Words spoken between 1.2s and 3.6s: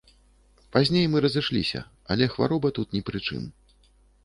разышліся, але хвароба тут ні пры чым.